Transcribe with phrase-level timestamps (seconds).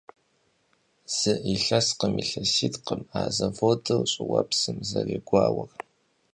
[1.15, 5.71] Зы илъэскъым, илъэситӀкъым а заводыр щӀыуэпсым зэрегуауэр.